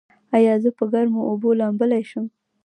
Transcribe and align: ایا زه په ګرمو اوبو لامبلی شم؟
ایا 0.35 0.53
زه 0.63 0.69
په 0.77 0.83
ګرمو 0.91 1.21
اوبو 1.29 1.49
لامبلی 1.59 2.03
شم؟ 2.09 2.25